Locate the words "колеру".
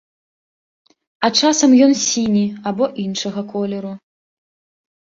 3.55-3.97